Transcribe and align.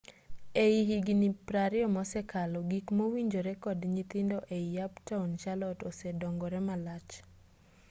e 0.63 0.63
higni 0.87 1.29
20 1.47 1.79
mosekalo 1.95 2.57
gik 2.69 2.87
mowinjore 2.97 3.53
kod 3.63 3.79
nyithindo 3.95 4.37
ei 4.57 4.69
uptown 4.87 5.29
charlotte 5.41 5.83
osedongore 5.89 6.59
malach 6.67 7.11